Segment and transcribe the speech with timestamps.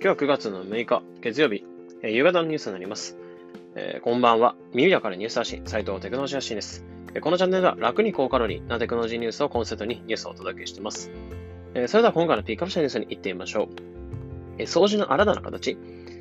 [0.00, 1.64] 今日は9月の6日、月曜日、
[2.04, 3.18] えー、夕方のニュースになります。
[3.74, 4.54] えー、こんばんは。
[4.72, 6.84] 耳だからニュース発信、斉藤テクノロジー発信です。
[7.14, 11.10] えー、このチャンネルは楽に高カロリーなテクノロジーニュースをコンセプトにニュースをお届けしています。
[11.74, 13.68] えー、それでは今回のピークアップしたニュースに行ってみましょう。
[14.58, 15.76] えー、掃除の新たな形、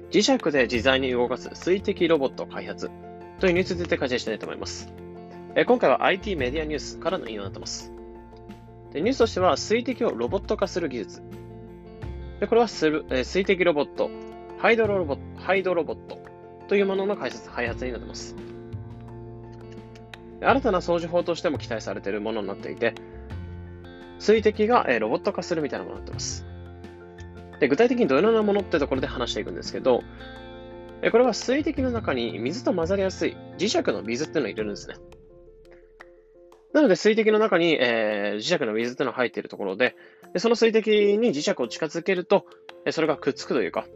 [0.09, 2.89] 磁石で自在に動かす水滴ロボット開発
[3.39, 4.91] というニュースについて解説したいと思います。
[5.53, 7.93] えー、今回は IT メディアニュースからの引用になっています。
[8.91, 11.21] でニュースとしては水滴をロボット化する技術
[12.39, 14.09] でこれはする、えー、水滴ロボット、
[14.59, 16.19] ハイドロロボット、ハイドロボット
[16.67, 18.35] というものの開発開発になっています。
[20.39, 22.93] 新たな掃除法としても期待されているものになっていて、
[24.19, 26.45] 水滴が、えー、ロボット化するみたいなものになっています。
[27.59, 30.03] で具体的にどのようなものってところで話していくんですけど、
[31.11, 34.95] これは水滴の中に水と混ざりやすい磁石の水っていうのを入れるんですね。
[36.77, 39.95] なので水滴の中に、えー、磁石の水っていうのが入っているところで、
[40.33, 42.45] でその水滴に磁石を近づけると、
[42.91, 43.87] それがくっつくというか、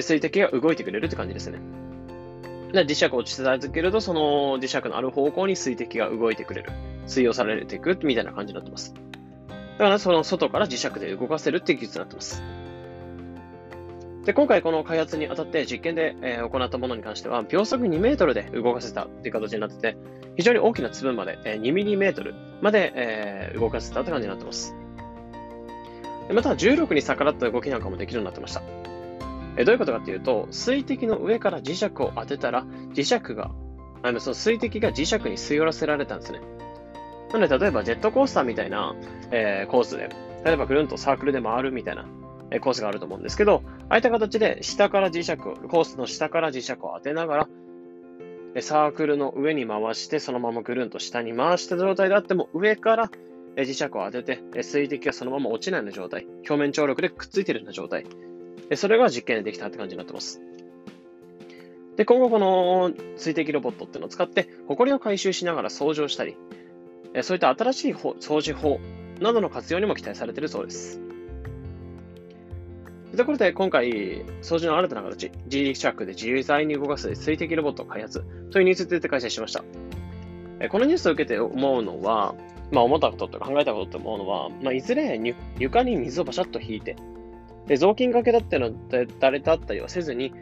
[0.00, 1.60] 水滴が動いてくれるって感じですね。
[2.72, 6.72] で磁石を近づけると、その磁石のある方向に水滴が動いてくれる。
[7.06, 8.92] 水溶されていくみたいな感じになってます。
[9.78, 12.42] だからその外から磁石で動かせるっていう技術になってます。
[14.24, 19.96] で、今回この開発にあたって実験で、えー、行ったものに関しては、秒速2メートルで動かせたっていう形になってて、
[20.36, 24.74] 非常に大きな粒まで、え、2ミリメートルまで、え、動かせたって感じになってます。
[26.32, 28.62] また、重力に逆らった動きなんかもできるようになってました。
[29.56, 33.52] えどういうことかっていうと、水滴の上から磁石を当てたら、磁石が、
[34.02, 36.40] あのその水滴が磁石に吸い寄らせられたんですね。
[37.32, 38.94] なので、例えばジェットコースターみたいな、
[39.30, 40.08] えー、コースで、
[40.44, 42.06] 例えばぐるんとサークルで回るみたいな、
[42.50, 45.36] えコースがあると思うんですけど、ああいった形で下から磁石を、
[45.68, 47.48] コースの下から磁石を当てながら、
[48.60, 53.10] サークルの上に回して、そのままぐるんと下に回した状態であっても、上から
[53.56, 58.06] 磁石を当てて、水滴がそのまま落ちないような状態、表面張力でくっついているような状態、
[58.76, 60.40] それが実験でできたって感じになってます。
[61.96, 66.36] で、今後この水滴ロボットっていうのを使って、埃を回収しながら掃除をしたり、
[67.22, 68.80] そういった新しい掃除法
[69.20, 71.00] などの活用にも期待されているそうです。
[73.16, 79.64] ところで今回、掃除の新たな形、G シャークで自在に動かす水滴ロボット開発というニュースについて開催しました。
[80.68, 82.34] このニュースを受けて思うのは、
[82.70, 85.20] まあ、思ったこととか考えたことって思うのは、まあ、いずれ
[85.58, 86.96] 床に水をバシャッと引いて、
[87.66, 88.70] で雑巾がけだったの
[89.20, 90.32] 誰だったりはせずに、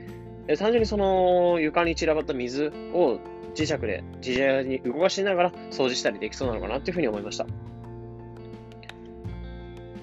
[0.59, 3.19] 単純にその床に散らばった水を
[3.55, 7.47] 磁石で自在に動かしながら掃除したりできそうなのかなというふうに思いました。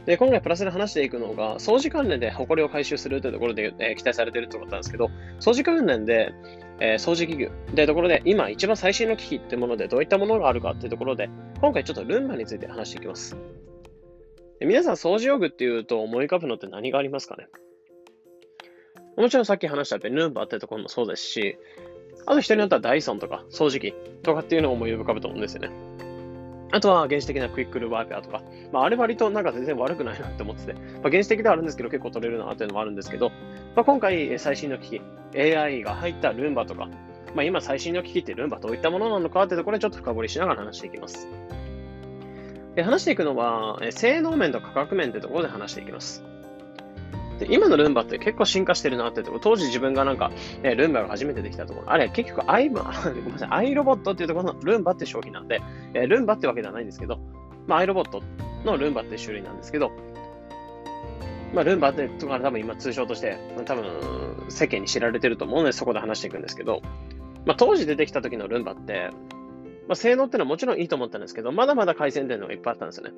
[0.09, 6.33] で、今回プラスで話していくのが、掃除関連で埃を回収するというところで、えー、期待されているということなんですけど、掃除関連で、
[6.79, 11.29] えー、掃除機具というところで、今一番最新の機器っていうものでどういったものがあるかというところで、
[11.61, 13.37] 今回ちょっとルンバについて話していきます。
[14.61, 17.45] 皆さん、掃除用具っていうと思い浮かぶのって何がありますかね？
[19.15, 21.59] もちろんさっき話したルンバってところもそうですし、
[22.25, 23.93] あと人によってはダイソンとか掃除機
[24.23, 25.88] とかっていうのを思い浮かぶと思うんですよね。
[26.71, 28.41] あとは原始的なクイックルワーペアとか、
[28.71, 33.29] まあ、あれ割となんか全然悪くないなって思ってて、まあ、原始的ではあるんですけど結構取れるなっていうのもあるんですけど、
[33.75, 35.01] まあ、今回最新の機器、
[35.35, 36.87] AI が入ったルンバとか、
[37.33, 41.27] まあ、今最新の機器ってルンバどういったものなのかってところでちょっと深掘りしながら話していきます。
[42.75, 46.23] で話していくのは、性能面と価格面ってところで話していきます。
[47.39, 55.61] で今のルンバって結構進化してるなってとこ、当時自分がなんか、ね、ルンバが初めてできたところ、あれ結局アイ、 ごめんなさい、アイロボットっていうところのルンバって商品なんで、
[55.93, 57.19] え、ルンバってわけではないんですけど、
[57.65, 58.21] まあ、アイロボット
[58.65, 59.91] のルンバって種類なんですけど、
[61.53, 63.85] まあ、ルンバってとか多分今通称として、多分
[64.49, 66.81] 世間に知られてると思うので、そこで話していくんですけど、
[67.45, 69.11] まあ、当時出てきた時のルンバって、
[69.87, 73.13] まあ、性能ってのはもちろんいいと思ったんですけど、まだまだ改善点のがいっぱいあったんですよね。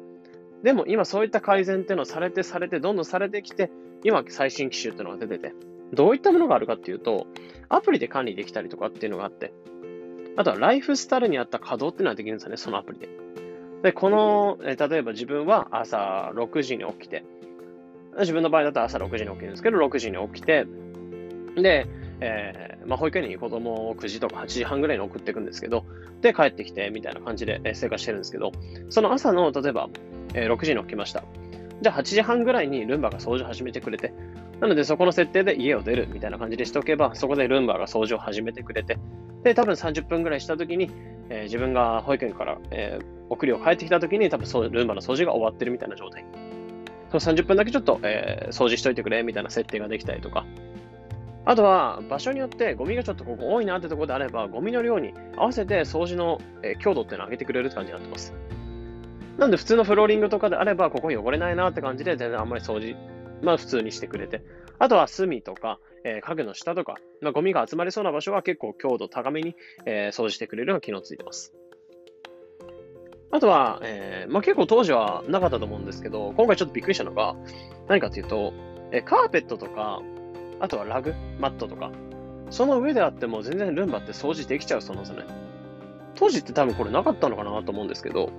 [0.63, 3.71] でも今そういった改善っていうのをされてされて、どんどんされてきて、
[4.03, 5.53] 今最新機種っていうのが出てて、
[5.93, 7.27] どういったものがあるかっていうと、
[7.69, 9.53] アプリで管理できたりとかっていうのがあって、
[10.37, 13.09] あとはライフスタイルに合った稼働っていうのができるんですよね、そのアプリで。
[13.83, 17.23] で、この、え例えば自分は朝6時に起きて、
[18.19, 20.65] 自分の場合だと朝6時に起きるんですけど、6時に起きて、
[21.55, 21.87] で、
[22.21, 25.85] えー、まあ、保育園に子供を9時とか8時半ぐらいに送っていくんですけど、
[26.21, 28.51] で、帰ってきて、みたいな感じで生活してるんですけど、
[28.89, 29.89] その朝の、例えば、
[30.33, 31.23] え、6時に起きました。
[31.81, 34.13] じゃあ8時半ぐらいにルンバが掃除を始めてくれて、
[34.59, 38.99] なのでそこの設定で家を出るみたいな感じでしておけば、そこでルンバが掃除を始めてくれて、
[39.43, 40.91] で、多分30分ぐらいした時に、
[41.29, 46.23] えー、自分が保育園から、えー、送りを帰ってきた時に、多分そうルンバの掃除が終わってるみたいな状態。
[47.09, 50.45] その30分だけちょっと、えー、掃除しといてくれみたいな設定ができたりとか、
[51.43, 56.39] あとは、場所によってゴミがちょっとここ多いなってところであれば、ゴミの量に合わせて掃除の、
[56.79, 58.31] 強度っていうのを上げてくれるって感じになってます。
[59.37, 62.95] なんで普通のフローリングとかであれば、ここ汚れないなって感じで、全然あんまり掃除、
[63.41, 64.43] まあ普通にしてくれて。
[64.79, 69.55] あとは隅とか、えー、家具の下とか、まあ、ゴミが集まりそうな場所は結構強度高めに、
[69.85, 71.53] えー、掃除してくれるような機能ついてます。
[73.29, 77.35] あとは、えー、まあ、結構当時はなかったと思うんですけど、今回ちょっとびっくりしたのが、
[77.87, 78.53] 何かというと、
[78.91, 80.01] えー、カーペットとか、
[80.59, 81.91] あとはラグ、マットとか、
[82.49, 85.25] その上であっても全然ルンバって掃除できちゃうそうなんですよね。
[86.15, 88.31] 当時って多分これなかったのかなと思うんですけど、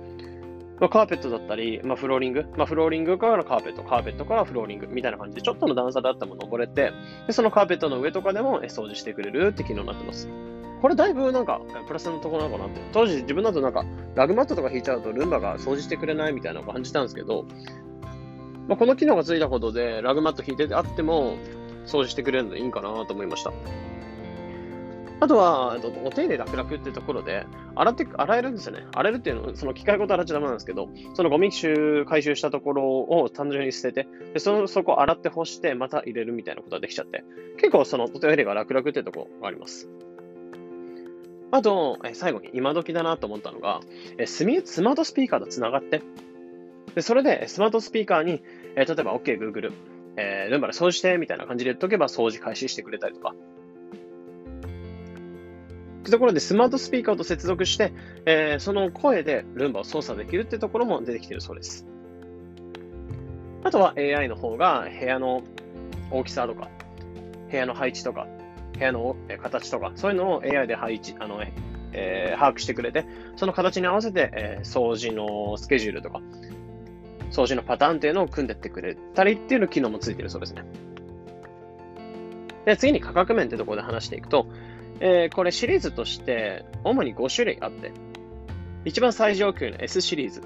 [0.79, 6.91] まあ、カーペットだったり、まあ、フローリング、まあ、フローリングからカーペット、カーペットからフローリングみたいな感じで、ちょっとの段差だったもの登れて、
[7.27, 10.27] でそのカーペットの上とかでも掃除してくれるって機能になってます。
[10.81, 12.81] これだいぶなんかプラスのところなのかなって。
[12.91, 13.85] 当時自分だとなんか
[14.15, 17.45] ラグマットとか引いちゃうとルンバが掃除してくれないみたいなのを感じたんですけど、
[18.67, 21.37] まあ、この機能がついたことでラグマット引いてあっても
[21.85, 23.53] 掃除してくれるのでいいんかなと思いました。
[25.23, 28.85] あとは、お手入れ楽々っていうところで、洗って、洗えるんですよね。
[28.93, 37.23] 洗えるっていうのは、その機械ごと洗っちゃダメなんですけど、そのゴミ収回収したところを単純に捨てて、でその、そこ洗って干して、また入れるみたいなことができちゃって、
[37.55, 39.87] 結構そのお手入れが楽々っていうところがあります。
[41.51, 43.79] あと、え最後に今時だなと思ったのが、
[44.17, 46.01] えスミスマートスピーカーと繋がって、
[46.95, 48.43] で、それでスマートスピーカーに、
[48.75, 49.71] え例えば OK Google、
[50.17, 53.33] えー、ルンバで掃除してみたいな感じで言っとけば掃除開始してくれたりとか。
[56.03, 57.93] ってところでスマートスピーカーと接続して、
[58.25, 61.87] えー、その声でルンバを操作できるってところも出てきているそうです。
[63.63, 65.43] あとは AI の方が部屋の
[66.11, 66.67] 大きさとか、
[67.49, 68.27] 部屋の配置とか、
[68.77, 71.41] 部屋の形とか、そういうのを AI で配置、あの、
[71.93, 73.05] えー、把握してくれて、
[73.37, 76.19] その形に合わせて、えー、掃除のスケジュールとか、
[77.31, 80.63] 掃除のパターンっていうのを組んでってくれたりっていう機能もついてるそうですね。
[82.65, 84.47] で、次に価格面ってところで話していくと、
[84.99, 87.91] えー、これシリーズとして主に5種類あって、
[88.85, 90.41] 一番最上級の S シリーズ、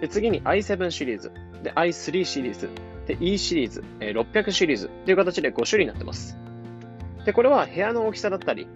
[0.00, 2.70] で次に i7 シリーズ、で i3 シリーズ、
[3.06, 6.36] で E シリーズ、えー、600シリーズという形で5種類になってます。
[7.24, 8.66] で、これは部屋の大きさだったり、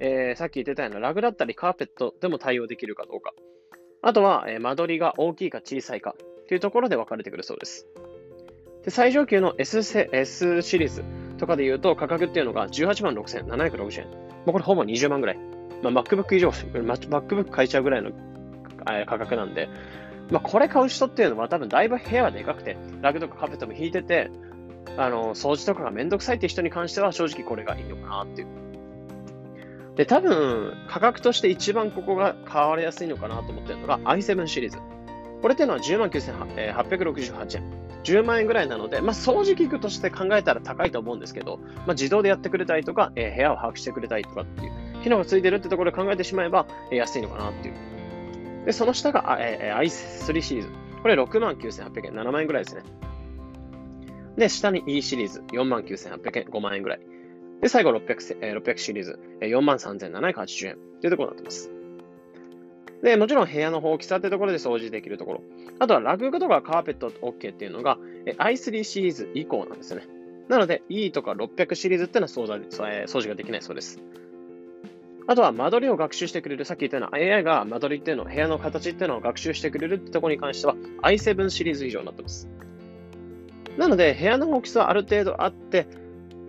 [0.00, 3.32] えー、さっき言ってたようなラグだったりカーペットでも対応できるかどうか。
[4.02, 6.14] あとは、えー、間取りが大きいか小さいか
[6.48, 7.86] というところで分かれてくるそうです。
[8.84, 9.78] で最上級の S,
[10.12, 11.04] S シリーズ
[11.38, 14.06] とかで言うと価格っていうのが18万6760円。
[14.46, 15.38] まあ、これほぼ20万ぐらい。
[15.82, 18.10] まあ、MacBook 以上、MacBook 買えちゃうぐらいの
[19.06, 19.68] 価格なんで、
[20.30, 24.30] まあ、これ買う人っていうのは多分だいぶ部屋がでかくて、ラグとかカーペットも引いてて、
[24.96, 28.48] あの、掃除とかがめんどくさいって人に関しては正直これがいいのかなっていう。
[29.96, 34.78] で、多分、価格として一番ここが買われやすいのかなと思ってるのが i7 シリーズ。
[35.42, 37.85] これっていうのは10万9868円。
[38.06, 47.74] 10万円ぐらいなので、まあ、掃除機具として考えたら高いと思うんですけど、まあ、自動でやってくれたりとか、えー、部屋を把握してくれたりとかっていう機能がついてるってところで考えてしまえば、えー、安いのかなっていう。
[48.64, 50.68] で、その下が、えー、i3 シリーズ。
[51.02, 52.82] これ6万9800円、7万円ぐらいですね。
[54.36, 57.00] で、下に E シリーズ、4万9800円、5万円ぐらい。
[57.60, 61.75] で、最後600、えー、600シリーズ、4万3780円というところになってます。
[63.02, 65.40] で、もちろん部屋の大きさってところで掃除できるところ。
[65.78, 67.98] あとはラグとかカーペット OK っていうのが、
[68.38, 70.06] i3 シリーズ以降なんですよね。
[70.48, 72.64] なので、E とか600シリーズっていうのは掃除
[73.06, 74.00] 掃除ができないそうです。
[75.28, 82.48] あとは間取りを学習してくれる、さっき言ったような AI が間取りっていうの、部屋の形っていうのを学習してくれるってところに関しては i7 シリーズ以上になってます。
[83.76, 85.86] なので、部屋の大きさはある程度あって、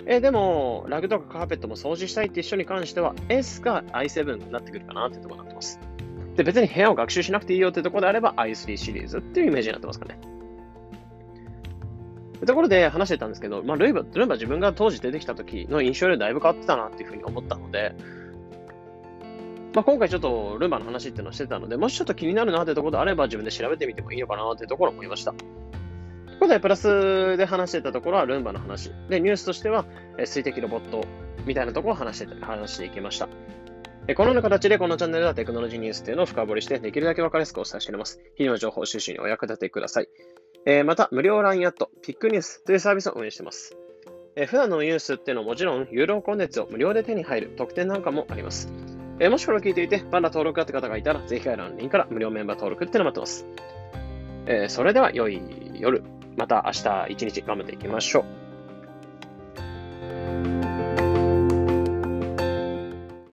[0.05, 5.79] えでも、ラグとかカーペットも掃除したいっていう人に関しては、S か i7 になってくるかなってところになってます。
[6.37, 10.19] で、別に部屋を学習しなくていいよってところであれば i3 シリーズっていうイメージになってますかね。
[12.45, 17.95] ところで話してたんですけど、まあ、ルイバ、ルンバ自分が当時出てきた時の印象よりだいぶ変わってたなっていうふうに思ったので、
[19.73, 25.31] まあ、今回ちょっとルンバの話っていうのをしてたので、もしちょっと気になるなってところであれば自分で調べてみてもいいのかなっていうところを思いました。
[25.31, 25.37] こ
[26.41, 28.91] こでプラスで話してたところはルンバの話。
[29.09, 29.85] で、ニュースとしては、
[30.23, 31.03] 水滴ロボット
[31.47, 33.27] みたいなところを話して話していきました。
[34.15, 38.21] このような形でこのチャンネルではテクノロジーニュースというのを深掘りして、できるだけ分かりやすくお伝えしています。
[38.35, 40.07] 日々の情報収集にお役立てください。
[40.65, 43.75] えー、また、無料 LINE アット、ピックニュースというサービスを運営しています。
[44.37, 48.71] えー、普段のニュースっていうのはもちろん、有料コンテンツを無料で手に入る特典なんかもあります。
[49.19, 53.45] えー、もしこれを聞いていて、まだ登録だって方がいたら、ぜひ概要欄のリンクから無料メンバー登録っていうのを待ってます。
[54.45, 55.41] えそれでは、良い
[55.73, 56.01] 夜。
[56.37, 58.21] また明日一日頑張っていきましょ
[60.53, 60.56] う。